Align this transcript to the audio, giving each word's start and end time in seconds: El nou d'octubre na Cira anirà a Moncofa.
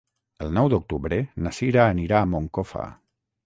El 0.45 0.47
nou 0.57 0.69
d'octubre 0.73 1.21
na 1.47 1.53
Cira 1.59 1.87
anirà 1.93 2.25
a 2.25 2.33
Moncofa. 2.35 2.91